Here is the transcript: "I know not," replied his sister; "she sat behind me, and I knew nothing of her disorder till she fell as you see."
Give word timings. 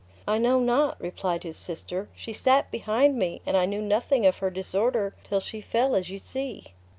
"I 0.27 0.39
know 0.39 0.59
not," 0.59 0.99
replied 0.99 1.43
his 1.43 1.57
sister; 1.57 2.09
"she 2.15 2.33
sat 2.33 2.71
behind 2.71 3.19
me, 3.19 3.39
and 3.45 3.55
I 3.55 3.67
knew 3.67 3.83
nothing 3.83 4.25
of 4.25 4.37
her 4.39 4.49
disorder 4.49 5.13
till 5.23 5.39
she 5.39 5.61
fell 5.61 5.93
as 5.93 6.09
you 6.09 6.17
see." 6.17 6.73